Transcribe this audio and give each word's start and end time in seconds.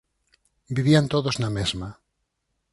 Vivían 0.77 1.05
todos 1.13 1.35
na 1.41 1.49
mesma. 1.57 1.89